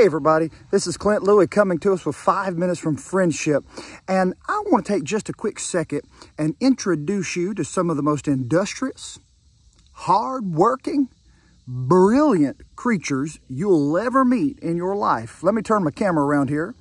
Hey 0.00 0.06
everybody, 0.06 0.50
this 0.70 0.86
is 0.86 0.96
Clint 0.96 1.24
Louie 1.24 1.46
coming 1.46 1.78
to 1.80 1.92
us 1.92 2.06
with 2.06 2.16
five 2.16 2.56
minutes 2.56 2.80
from 2.80 2.96
friendship. 2.96 3.64
And 4.08 4.32
I 4.48 4.62
want 4.68 4.86
to 4.86 4.94
take 4.94 5.04
just 5.04 5.28
a 5.28 5.34
quick 5.34 5.58
second 5.58 6.00
and 6.38 6.56
introduce 6.58 7.36
you 7.36 7.52
to 7.52 7.64
some 7.66 7.90
of 7.90 7.98
the 7.98 8.02
most 8.02 8.26
industrious, 8.26 9.18
hard-working, 9.92 11.10
brilliant 11.68 12.62
creatures 12.76 13.40
you'll 13.46 13.98
ever 13.98 14.24
meet 14.24 14.58
in 14.60 14.78
your 14.78 14.96
life. 14.96 15.42
Let 15.42 15.52
me 15.52 15.60
turn 15.60 15.84
my 15.84 15.90
camera 15.90 16.24
around 16.24 16.48
here. 16.48 16.74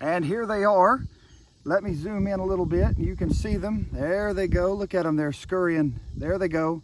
And 0.00 0.24
here 0.24 0.44
they 0.44 0.64
are. 0.64 1.04
Let 1.62 1.84
me 1.84 1.94
zoom 1.94 2.26
in 2.26 2.40
a 2.40 2.44
little 2.44 2.66
bit. 2.66 2.98
You 2.98 3.14
can 3.14 3.32
see 3.32 3.54
them. 3.54 3.90
There 3.92 4.34
they 4.34 4.48
go. 4.48 4.72
Look 4.72 4.92
at 4.92 5.04
them. 5.04 5.14
They're 5.14 5.32
scurrying. 5.32 6.00
There 6.16 6.36
they 6.36 6.48
go. 6.48 6.82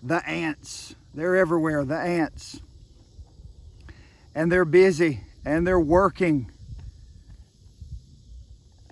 The 0.00 0.24
ants. 0.28 0.94
They're 1.12 1.34
everywhere. 1.34 1.84
The 1.84 1.98
ants 1.98 2.60
and 4.34 4.50
they're 4.50 4.64
busy 4.64 5.20
and 5.44 5.66
they're 5.66 5.80
working. 5.80 6.50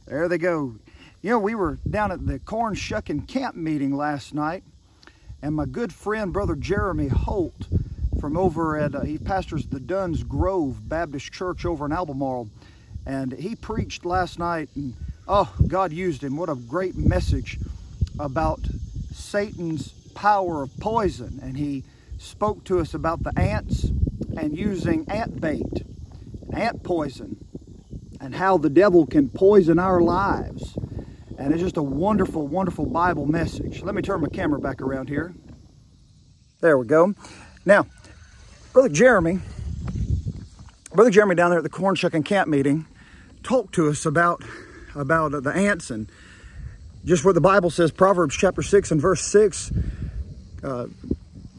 There 0.07 0.29
they 0.29 0.39
go. 0.39 0.77
You 1.23 1.31
know, 1.31 1.39
we 1.39 1.55
were 1.55 1.79
down 1.89 2.13
at 2.13 2.27
the 2.27 2.39
corn 2.39 2.75
shucking 2.75 3.23
camp 3.23 3.55
meeting 3.55 3.97
last 3.97 4.35
night, 4.35 4.65
and 5.41 5.55
my 5.55 5.65
good 5.65 5.93
friend, 5.93 6.33
Brother 6.33 6.57
Jeremy 6.57 7.09
Holt, 7.09 7.67
from 8.21 8.37
over 8.37 8.77
at, 8.77 8.95
uh, 8.95 9.01
he 9.03 9.19
pastors 9.19 9.67
the 9.67 9.81
Dunn's 9.81 10.25
Grove 10.25 10.89
Baptist 10.89 11.33
Church 11.33 11.65
over 11.65 11.87
in 11.87 11.93
Albemarle, 11.93 12.51
and 13.07 13.33
he 13.33 13.55
preached 13.55 14.05
last 14.05 14.39
night, 14.39 14.69
and 14.75 14.95
oh, 15.29 15.53
God 15.67 15.93
used 15.93 16.23
him. 16.23 16.37
What 16.37 16.49
a 16.49 16.55
great 16.55 16.97
message 16.97 17.59
about 18.19 18.61
Satan's 19.13 19.89
power 20.15 20.63
of 20.63 20.77
poison, 20.79 21.39
and 21.43 21.57
he 21.57 21.85
spoke 22.19 22.65
to 22.65 22.81
us 22.81 22.95
about 22.95 23.23
the 23.23 23.37
ants 23.39 23.87
and 24.37 24.57
using 24.57 25.09
ant 25.11 25.41
bait, 25.41 25.85
ant 26.53 26.83
poison, 26.83 27.37
and 28.21 28.35
how 28.35 28.57
the 28.59 28.71
devil 28.71 29.07
can 29.07 29.29
poison 29.29 29.79
our 29.79 30.01
lives. 30.01 30.77
And 31.39 31.53
it's 31.53 31.63
just 31.63 31.77
a 31.77 31.83
wonderful, 31.83 32.47
wonderful 32.47 32.87
Bible 32.87 33.27
message. 33.27 33.83
Let 33.83 33.95
me 33.95 34.03
turn 34.03 34.21
my 34.21 34.29
camera 34.29 34.61
back 34.61 34.81
around 34.81 35.09
here. 35.09 35.35
There 36.61 36.79
we 36.79 36.87
go. 36.87 37.15
Now, 37.65 37.87
Brother 38.73 38.89
Jeremy, 38.89 39.41
Brother 40.95 41.11
Jeremy 41.11 41.35
down 41.35 41.51
there 41.51 41.59
at 41.59 41.65
the 41.65 41.71
corn 41.71 41.95
shucking 41.95 42.23
camp 42.23 42.49
meeting 42.49 42.87
talked 43.43 43.75
to 43.75 43.89
us 43.89 44.07
about, 44.07 44.43
about 44.95 45.33
the 45.43 45.51
ants 45.51 45.91
and 45.91 46.11
just 47.05 47.25
what 47.25 47.35
the 47.35 47.41
Bible 47.41 47.71
says, 47.71 47.91
Proverbs 47.91 48.37
chapter 48.37 48.63
6 48.63 48.93
and 48.93 49.01
verse 49.01 49.23
6. 49.23 49.73
Uh, 50.63 50.87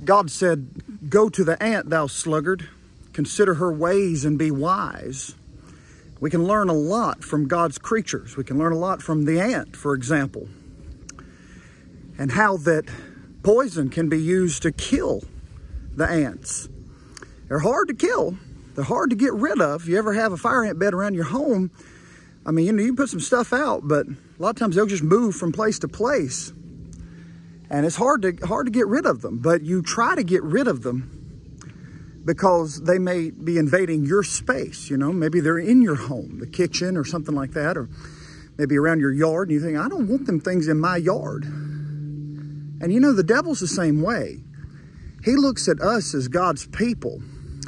God 0.05 0.31
said, 0.31 0.69
Go 1.09 1.29
to 1.29 1.43
the 1.43 1.61
ant, 1.61 1.89
thou 1.89 2.07
sluggard. 2.07 2.69
Consider 3.11 3.55
her 3.55 3.71
ways 3.71 4.25
and 4.25 4.37
be 4.37 4.51
wise. 4.51 5.35
We 6.19 6.29
can 6.29 6.45
learn 6.45 6.69
a 6.69 6.73
lot 6.73 7.23
from 7.23 7.47
God's 7.47 7.77
creatures. 7.77 8.37
We 8.37 8.43
can 8.43 8.57
learn 8.57 8.71
a 8.71 8.77
lot 8.77 9.01
from 9.01 9.25
the 9.25 9.39
ant, 9.39 9.75
for 9.75 9.93
example, 9.93 10.47
and 12.17 12.31
how 12.31 12.57
that 12.57 12.85
poison 13.43 13.89
can 13.89 14.07
be 14.07 14.21
used 14.21 14.61
to 14.63 14.71
kill 14.71 15.23
the 15.95 16.07
ants. 16.07 16.69
They're 17.49 17.59
hard 17.59 17.89
to 17.89 17.93
kill. 17.93 18.37
They're 18.75 18.85
hard 18.85 19.09
to 19.09 19.15
get 19.15 19.33
rid 19.33 19.59
of. 19.59 19.83
If 19.83 19.89
You 19.89 19.97
ever 19.97 20.13
have 20.13 20.31
a 20.31 20.37
fire 20.37 20.63
ant 20.63 20.79
bed 20.79 20.93
around 20.93 21.13
your 21.13 21.25
home? 21.25 21.71
I 22.45 22.51
mean, 22.51 22.65
you 22.65 22.71
know, 22.71 22.81
you 22.81 22.89
can 22.89 22.95
put 22.95 23.09
some 23.09 23.19
stuff 23.19 23.51
out, 23.51 23.81
but 23.87 24.07
a 24.07 24.15
lot 24.39 24.49
of 24.51 24.55
times 24.55 24.75
they'll 24.75 24.85
just 24.85 25.03
move 25.03 25.35
from 25.35 25.51
place 25.51 25.79
to 25.79 25.87
place 25.87 26.53
and 27.73 27.87
it's 27.87 27.95
hard 27.95 28.21
to 28.21 28.37
hard 28.45 28.67
to 28.67 28.71
get 28.71 28.87
rid 28.87 29.05
of 29.05 29.21
them 29.21 29.39
but 29.39 29.63
you 29.63 29.81
try 29.81 30.15
to 30.15 30.23
get 30.23 30.43
rid 30.43 30.67
of 30.67 30.83
them 30.83 31.19
because 32.23 32.83
they 32.83 32.99
may 32.99 33.31
be 33.31 33.57
invading 33.57 34.05
your 34.05 34.23
space 34.23 34.89
you 34.89 34.95
know. 34.95 35.11
Maybe 35.11 35.41
they're 35.41 35.57
in 35.57 35.81
your 35.81 35.95
home 35.95 36.39
the 36.39 36.47
kitchen 36.47 36.95
or 36.95 37.03
something 37.03 37.35
like 37.35 37.51
that 37.51 37.75
or 37.75 37.89
maybe 38.57 38.77
around 38.77 38.99
your 38.99 39.11
yard 39.11 39.49
and 39.49 39.59
you 39.59 39.65
think 39.65 39.77
i 39.77 39.89
don't 39.89 40.07
want 40.07 40.27
them 40.27 40.39
things 40.39 40.69
in 40.69 40.79
my 40.79 40.95
yard. 40.95 41.43
And 41.43 42.93
you 42.93 42.99
know 42.99 43.13
the 43.13 43.23
devil's 43.23 43.61
the 43.61 43.67
same 43.67 44.01
way. 44.01 44.41
He 45.23 45.35
looks 45.35 45.67
at 45.67 45.81
us 45.81 46.13
as 46.13 46.27
god's 46.27 46.67
people 46.67 47.21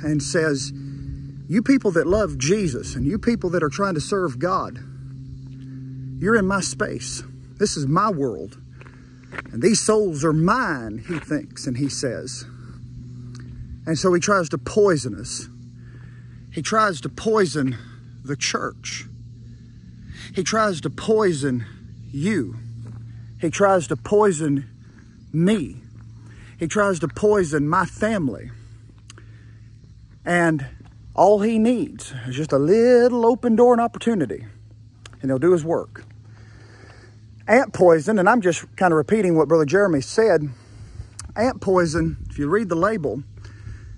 and 0.03 0.21
says 0.21 0.71
you 1.47 1.63
people 1.63 1.89
that 1.91 2.05
love 2.05 2.37
jesus 2.37 2.95
and 2.95 3.05
you 3.07 3.17
people 3.17 3.49
that 3.49 3.63
are 3.63 3.69
trying 3.69 3.95
to 3.95 4.01
serve 4.01 4.37
god 4.37 4.77
you're 6.17 6.35
in 6.37 6.47
my 6.47 6.61
space. 6.61 7.23
This 7.57 7.75
is 7.75 7.87
my 7.87 8.09
world 8.09 8.57
and 9.51 9.61
these 9.61 9.79
souls 9.79 10.23
are 10.23 10.33
mine, 10.33 11.03
he 11.07 11.19
thinks 11.19 11.67
and 11.67 11.77
he 11.77 11.89
says. 11.89 12.45
And 13.85 13.97
so 13.97 14.13
he 14.13 14.19
tries 14.19 14.49
to 14.49 14.57
poison 14.57 15.15
us. 15.15 15.47
He 16.51 16.61
tries 16.61 17.01
to 17.01 17.09
poison 17.09 17.77
the 18.23 18.35
church. 18.35 19.05
He 20.33 20.43
tries 20.43 20.81
to 20.81 20.89
poison 20.89 21.65
you. 22.11 22.57
He 23.39 23.49
tries 23.49 23.87
to 23.87 23.95
poison 23.95 24.69
me. 25.31 25.77
He 26.57 26.67
tries 26.67 26.99
to 26.99 27.07
poison 27.07 27.67
my 27.67 27.85
family. 27.85 28.51
And 30.25 30.65
all 31.13 31.41
he 31.41 31.59
needs 31.59 32.13
is 32.27 32.35
just 32.35 32.51
a 32.51 32.57
little 32.57 33.25
open 33.25 33.55
door 33.55 33.73
and 33.73 33.81
opportunity, 33.81 34.45
and 35.21 35.29
he'll 35.29 35.39
do 35.39 35.51
his 35.51 35.63
work 35.63 36.03
ant 37.47 37.73
poison, 37.73 38.19
and 38.19 38.27
I'm 38.27 38.41
just 38.41 38.63
kind 38.75 38.91
of 38.91 38.97
repeating 38.97 39.35
what 39.35 39.47
Brother 39.47 39.65
Jeremy 39.65 40.01
said. 40.01 40.49
Ant 41.35 41.61
poison, 41.61 42.17
if 42.29 42.39
you 42.39 42.47
read 42.47 42.69
the 42.69 42.75
label, 42.75 43.23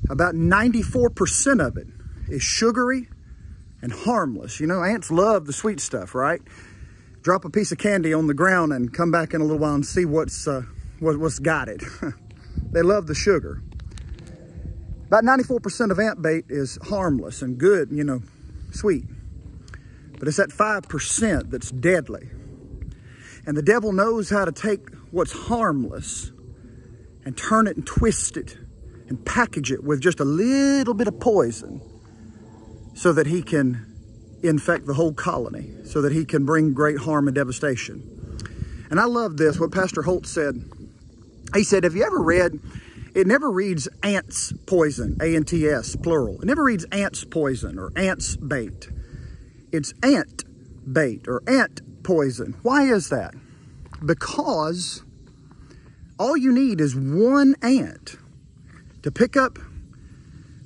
about 0.09 0.35
94% 0.35 1.65
of 1.65 1.77
it 1.77 1.87
is 2.27 2.41
sugary 2.41 3.09
and 3.81 3.91
harmless. 3.91 4.59
You 4.59 4.67
know, 4.67 4.83
ants 4.83 5.11
love 5.11 5.45
the 5.45 5.53
sweet 5.53 5.79
stuff, 5.79 6.15
right? 6.15 6.41
Drop 7.21 7.45
a 7.45 7.49
piece 7.49 7.71
of 7.71 7.77
candy 7.77 8.13
on 8.13 8.27
the 8.27 8.33
ground 8.33 8.73
and 8.73 8.93
come 8.93 9.11
back 9.11 9.33
in 9.33 9.41
a 9.41 9.43
little 9.43 9.59
while 9.59 9.75
and 9.75 9.85
see 9.85 10.05
what's, 10.05 10.47
uh, 10.47 10.63
what, 10.99 11.17
what's 11.17 11.39
got 11.39 11.67
it. 11.67 11.83
they 12.71 12.81
love 12.81 13.07
the 13.07 13.15
sugar. 13.15 13.61
About 15.07 15.23
94% 15.23 15.91
of 15.91 15.99
ant 15.99 16.21
bait 16.21 16.45
is 16.49 16.77
harmless 16.83 17.41
and 17.41 17.57
good, 17.57 17.91
you 17.91 18.03
know, 18.03 18.21
sweet. 18.71 19.05
But 20.19 20.27
it's 20.27 20.37
that 20.37 20.49
5% 20.49 21.49
that's 21.49 21.71
deadly. 21.71 22.29
And 23.47 23.57
the 23.57 23.63
devil 23.63 23.93
knows 23.93 24.29
how 24.29 24.45
to 24.45 24.51
take 24.51 24.93
what's 25.09 25.31
harmless 25.31 26.31
and 27.23 27.35
turn 27.35 27.65
it 27.67 27.77
and 27.77 27.87
twist 27.87 28.35
it 28.35 28.57
and 29.07 29.25
package 29.25 29.71
it 29.71 29.83
with 29.83 30.01
just 30.01 30.19
a 30.19 30.25
little 30.25 30.93
bit 30.93 31.07
of 31.07 31.17
poison 31.19 31.81
so 32.93 33.13
that 33.13 33.25
he 33.25 33.41
can 33.41 33.85
infect 34.43 34.85
the 34.85 34.93
whole 34.93 35.13
colony, 35.13 35.73
so 35.85 36.01
that 36.01 36.11
he 36.11 36.25
can 36.25 36.45
bring 36.45 36.73
great 36.73 36.97
harm 36.97 37.27
and 37.27 37.35
devastation. 37.35 38.03
And 38.91 38.99
I 38.99 39.05
love 39.05 39.37
this, 39.37 39.59
what 39.59 39.71
Pastor 39.71 40.01
Holt 40.01 40.27
said. 40.27 40.61
He 41.55 41.63
said, 41.63 41.85
have 41.85 41.95
you 41.95 42.03
ever 42.03 42.21
read, 42.21 42.59
it 43.15 43.27
never 43.27 43.49
reads 43.49 43.87
ants 44.03 44.51
poison, 44.65 45.17
A-N-T-S, 45.21 45.95
plural. 45.97 46.41
It 46.41 46.45
never 46.45 46.63
reads 46.63 46.85
ants 46.91 47.23
poison 47.23 47.79
or 47.79 47.91
ants 47.95 48.35
bait. 48.35 48.89
It's 49.71 49.93
ant 50.03 50.43
bait 50.91 51.27
or 51.27 51.41
ant 51.47 52.03
poison. 52.03 52.55
Why 52.61 52.83
is 52.83 53.09
that? 53.09 53.33
Because 54.05 55.03
all 56.19 56.37
you 56.37 56.51
need 56.51 56.81
is 56.81 56.95
one 56.95 57.55
ant 57.61 58.17
to 59.03 59.11
pick 59.11 59.37
up 59.37 59.59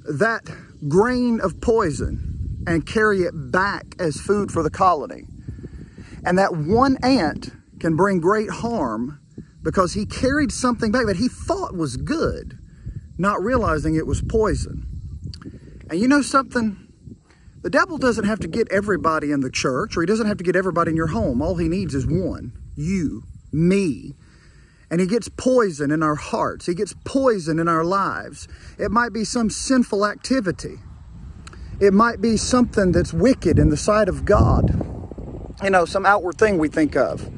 that 0.06 0.50
grain 0.88 1.40
of 1.42 1.62
poison 1.62 2.64
and 2.68 2.86
carry 2.86 3.22
it 3.22 3.34
back 3.34 3.96
as 4.00 4.20
food 4.20 4.52
for 4.52 4.64
the 4.64 4.70
colony. 4.70 5.24
And 6.24 6.38
that 6.38 6.56
one 6.56 6.98
ant 7.04 7.52
can 7.80 7.96
bring 7.96 8.20
great 8.20 8.50
harm 8.50 9.20
because 9.64 9.94
he 9.94 10.06
carried 10.06 10.52
something 10.52 10.92
back 10.92 11.06
that 11.06 11.18
he 11.18 11.28
thought 11.28 11.76
was 11.76 11.98
good, 11.98 12.58
not 13.18 13.42
realizing 13.42 13.96
it 13.96 14.08
was 14.08 14.22
poison. 14.22 14.86
And 15.90 16.00
you 16.00 16.08
know 16.08 16.22
something? 16.22 16.91
The 17.62 17.70
devil 17.70 17.98
doesn't 17.98 18.26
have 18.26 18.40
to 18.40 18.48
get 18.48 18.72
everybody 18.72 19.32
in 19.32 19.42
the 19.42 19.52
church 19.52 19.96
or 19.96 20.02
he 20.02 20.08
doesn't 20.08 20.28
have 20.28 20.38
to 20.38 20.44
get 20.44 20.56
everybody 20.56 20.92
in 20.92 20.98
your 20.98 21.08
home. 21.08 21.42
All 21.42 21.56
he 21.56 21.68
needs 21.68 21.94
is 21.94 22.08
one 22.08 22.54
you, 22.76 23.24
me. 23.52 24.16
And 24.90 25.00
he 25.00 25.08
gets 25.08 25.30
poison 25.30 25.92
in 25.92 26.04
our 26.04 26.16
hearts. 26.16 26.66
He 26.66 26.74
gets 26.74 26.94
poison 27.06 27.60
in 27.60 27.68
our 27.68 27.84
lives. 27.84 28.48
It 28.78 28.92
might 28.92 29.14
be 29.14 29.24
some 29.24 29.50
sinful 29.50 30.06
activity. 30.06 30.80
It 31.80 31.94
might 31.94 32.22
be 32.22 32.38
something 32.38 32.92
that's 32.92 33.14
wicked 33.14 33.58
in 33.58 33.70
the 33.70 33.78
sight 33.78 34.10
of 34.10 34.26
God. 34.26 34.70
You 35.64 35.70
know, 35.70 35.86
some 35.86 36.06
outward 36.06 36.38
thing 36.38 36.58
we 36.58 36.68
think 36.68 36.96
of. 36.96 37.30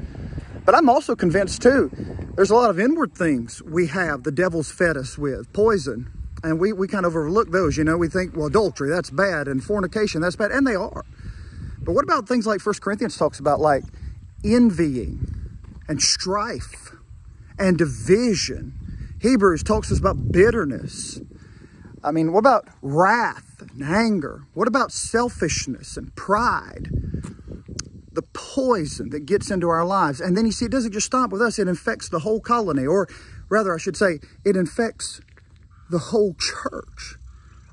But 0.64 0.74
I'm 0.74 0.88
also 0.88 1.14
convinced 1.14 1.62
too, 1.62 1.90
there's 2.34 2.50
a 2.50 2.54
lot 2.54 2.70
of 2.70 2.80
inward 2.80 3.14
things 3.14 3.62
we 3.62 3.86
have 3.88 4.24
the 4.24 4.32
devil's 4.32 4.72
fed 4.72 4.96
us 4.96 5.16
with. 5.16 5.52
Poison, 5.52 6.10
and 6.44 6.60
we, 6.60 6.74
we 6.74 6.86
kind 6.86 7.06
of 7.06 7.16
overlook 7.16 7.50
those, 7.50 7.78
you 7.78 7.84
know. 7.84 7.96
We 7.96 8.08
think, 8.08 8.36
well, 8.36 8.46
adultery, 8.46 8.90
that's 8.90 9.10
bad, 9.10 9.48
and 9.48 9.64
fornication, 9.64 10.20
that's 10.20 10.36
bad, 10.36 10.50
and 10.50 10.66
they 10.66 10.74
are. 10.74 11.04
But 11.80 11.92
what 11.92 12.04
about 12.04 12.28
things 12.28 12.46
like 12.46 12.60
First 12.60 12.82
Corinthians 12.82 13.16
talks 13.16 13.40
about, 13.40 13.60
like 13.60 13.82
envying 14.44 15.26
and 15.88 16.00
strife 16.02 16.94
and 17.58 17.78
division? 17.78 18.74
Hebrews 19.20 19.62
talks 19.62 19.90
us 19.90 19.98
about 19.98 20.30
bitterness. 20.30 21.18
I 22.02 22.10
mean, 22.10 22.32
what 22.32 22.40
about 22.40 22.68
wrath 22.82 23.62
and 23.62 23.82
anger? 23.82 24.42
What 24.52 24.68
about 24.68 24.92
selfishness 24.92 25.96
and 25.96 26.14
pride? 26.14 26.90
The 28.12 28.22
poison 28.34 29.08
that 29.10 29.24
gets 29.24 29.50
into 29.50 29.70
our 29.70 29.84
lives. 29.84 30.20
And 30.20 30.36
then 30.36 30.44
you 30.44 30.52
see, 30.52 30.66
it 30.66 30.70
doesn't 30.70 30.92
just 30.92 31.06
stop 31.06 31.30
with 31.30 31.40
us, 31.40 31.58
it 31.58 31.68
infects 31.68 32.10
the 32.10 32.18
whole 32.18 32.40
colony, 32.40 32.86
or 32.86 33.08
rather, 33.48 33.74
I 33.74 33.78
should 33.78 33.96
say, 33.96 34.20
it 34.44 34.56
infects 34.56 35.22
the 35.90 35.98
whole 35.98 36.34
church, 36.34 37.16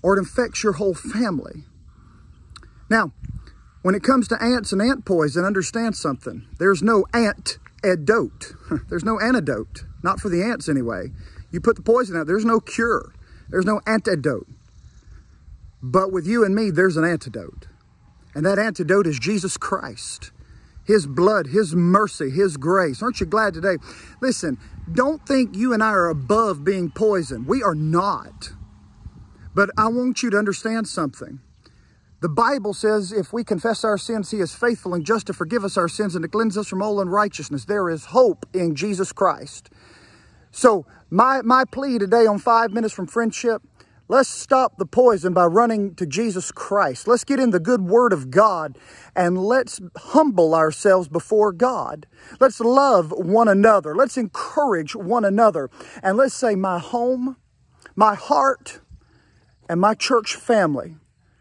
or 0.02 0.16
it 0.16 0.20
infects 0.20 0.64
your 0.64 0.74
whole 0.74 0.94
family. 0.94 1.64
Now, 2.90 3.14
when 3.82 3.96
it 3.96 4.04
comes 4.04 4.28
to 4.28 4.42
ants 4.42 4.72
and 4.72 4.82
ant 4.82 5.06
poison, 5.06 5.46
understand 5.46 5.96
something. 5.96 6.48
There's 6.60 6.84
no 6.84 7.06
ant 7.14 7.58
antidote. 7.84 8.54
There's 8.90 9.04
no 9.04 9.20
antidote. 9.20 9.86
Not 10.04 10.20
for 10.20 10.30
the 10.30 10.44
ants, 10.44 10.70
anyway. 10.70 11.12
You 11.52 11.60
put 11.60 11.76
the 11.76 11.82
poison 11.82 12.16
out, 12.16 12.28
there's 12.28 12.46
no 12.46 12.60
cure. 12.60 13.14
There's 13.50 13.66
no 13.66 13.82
antidote. 13.86 14.48
But 15.82 16.12
with 16.12 16.26
you 16.26 16.46
and 16.46 16.56
me, 16.56 16.72
there's 16.72 16.98
an 16.98 17.04
antidote. 17.04 17.68
And 18.34 18.46
that 18.46 18.58
antidote 18.58 19.08
is 19.08 19.20
Jesus 19.20 19.58
Christ. 19.58 20.32
His 20.92 21.08
blood, 21.08 21.48
His 21.48 21.74
mercy, 21.74 22.30
His 22.30 22.58
grace. 22.58 23.02
Aren't 23.02 23.22
you 23.22 23.26
glad 23.26 23.54
today? 23.54 23.78
Listen, 24.22 24.58
don't 24.92 25.26
think 25.26 25.56
you 25.56 25.72
and 25.72 25.82
I 25.82 25.92
are 25.92 26.10
above 26.10 26.66
being 26.66 26.92
poisoned. 26.92 27.48
We 27.48 27.64
are 27.64 27.76
not. 27.76 28.50
But 29.56 29.70
I 29.78 29.88
want 29.88 30.22
you 30.22 30.30
to 30.32 30.38
understand 30.38 30.90
something. 30.90 31.40
The 32.20 32.28
Bible 32.28 32.74
says 32.74 33.14
if 33.14 33.32
we 33.32 33.46
confess 33.46 33.86
our 33.86 33.98
sins, 33.98 34.32
He 34.32 34.42
is 34.42 34.54
faithful 34.54 34.94
and 34.94 35.06
just 35.06 35.28
to 35.28 35.34
forgive 35.34 35.64
us 35.64 35.78
our 35.78 35.88
sins 35.88 36.14
and 36.14 36.24
to 36.24 36.30
cleanse 36.30 36.58
us 36.58 36.68
from 36.68 36.82
all 36.82 37.00
unrighteousness. 37.00 37.64
There 37.64 37.90
is 37.90 38.06
hope 38.06 38.46
in 38.54 38.76
Jesus 38.76 39.14
Christ. 39.14 39.70
So 40.52 40.86
my, 41.10 41.42
my 41.42 41.64
plea 41.64 42.00
today 42.00 42.26
on 42.26 42.38
five 42.38 42.72
minutes 42.72 42.94
from 42.94 43.08
friendship, 43.08 43.62
let's 44.12 44.28
stop 44.28 44.78
the 44.78 44.86
poison 44.86 45.32
by 45.32 45.46
running 45.46 45.96
to 45.96 46.06
Jesus 46.06 46.52
Christ. 46.52 47.08
Let's 47.08 47.24
get 47.24 47.40
in 47.40 47.52
the 47.52 47.62
good 47.62 47.84
word 47.84 48.12
of 48.12 48.30
God 48.30 48.78
and 49.16 49.42
let's 49.42 49.80
humble 49.96 50.54
ourselves 50.54 51.08
before 51.08 51.54
God. 51.54 52.06
Let's 52.38 52.60
love 52.60 53.14
one 53.16 53.48
another. 53.48 53.96
Let's 53.96 54.18
encourage 54.18 54.98
one 54.98 55.24
another. 55.24 55.70
And 56.04 56.18
let's 56.18 56.34
say 56.34 56.56
my 56.56 56.78
home, 56.78 57.38
my 57.96 58.16
heart, 58.16 58.82
and 59.70 59.80
my 59.80 59.94
church 59.94 60.36
family, 60.36 60.98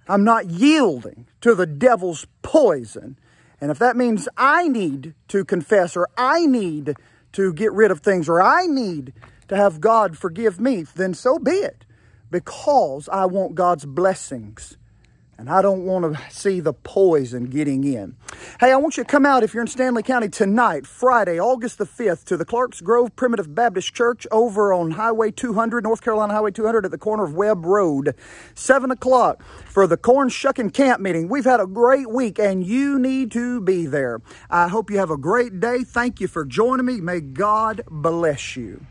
I'm 0.06 0.22
not 0.22 0.48
yielding 0.48 1.26
to 1.40 1.56
the 1.56 1.66
devil's 1.66 2.24
poison. 2.42 3.18
And 3.60 3.72
if 3.72 3.80
that 3.80 3.96
means 3.96 4.28
I 4.36 4.68
need 4.68 5.14
to 5.26 5.44
confess 5.44 5.96
or 5.96 6.08
I 6.16 6.46
need 6.46 6.94
to 7.32 7.52
get 7.52 7.72
rid 7.72 7.90
of 7.90 7.98
things 7.98 8.28
or 8.28 8.40
I 8.40 8.66
need 8.66 9.12
to 9.48 9.56
have 9.56 9.80
God 9.80 10.16
forgive 10.16 10.60
me, 10.60 10.84
then 10.94 11.14
so 11.14 11.36
be 11.36 11.50
it. 11.50 11.84
Because 12.30 13.08
I 13.08 13.26
want 13.26 13.54
God's 13.54 13.84
blessings 13.84 14.76
and 15.40 15.48
I 15.48 15.62
don't 15.62 15.86
want 15.86 16.14
to 16.14 16.20
see 16.30 16.60
the 16.60 16.74
poison 16.74 17.46
getting 17.46 17.82
in. 17.82 18.14
Hey, 18.60 18.72
I 18.72 18.76
want 18.76 18.98
you 18.98 19.04
to 19.04 19.08
come 19.08 19.24
out 19.24 19.42
if 19.42 19.54
you're 19.54 19.62
in 19.62 19.68
Stanly 19.68 20.04
County 20.04 20.28
tonight, 20.28 20.86
Friday, 20.86 21.40
August 21.40 21.78
the 21.78 21.86
5th, 21.86 22.24
to 22.26 22.36
the 22.36 22.44
Clarks 22.44 22.82
Grove 22.82 23.16
Primitive 23.16 23.54
Baptist 23.54 23.94
Church 23.94 24.26
over 24.30 24.74
on 24.74 24.90
Highway 24.90 25.30
200, 25.30 25.82
North 25.82 26.02
Carolina 26.02 26.34
Highway 26.34 26.50
200 26.50 26.84
at 26.84 26.90
the 26.90 26.98
corner 26.98 27.24
of 27.24 27.32
Webb 27.32 27.64
Road. 27.64 28.14
7 28.54 28.90
o'clock 28.90 29.42
for 29.64 29.86
the 29.86 29.96
corn 29.96 30.28
shucking 30.28 30.70
camp 30.70 31.00
meeting. 31.00 31.30
We've 31.30 31.46
had 31.46 31.58
a 31.58 31.66
great 31.66 32.10
week 32.10 32.38
and 32.38 32.62
you 32.62 32.98
need 32.98 33.30
to 33.30 33.62
be 33.62 33.86
there. 33.86 34.20
I 34.50 34.68
hope 34.68 34.90
you 34.90 34.98
have 34.98 35.10
a 35.10 35.16
great 35.16 35.58
day. 35.58 35.84
Thank 35.84 36.20
you 36.20 36.28
for 36.28 36.44
joining 36.44 36.84
me. 36.84 37.00
May 37.00 37.20
God 37.20 37.80
bless 37.88 38.58
you. 38.58 38.84